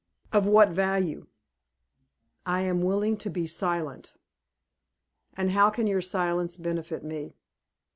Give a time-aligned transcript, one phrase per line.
[0.33, 1.27] "Of what value?"
[2.43, 4.15] "I am willing to be silent."
[5.37, 7.35] "And how can your silence benefit me?"